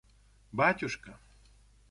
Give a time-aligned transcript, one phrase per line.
[0.57, 1.19] батюшка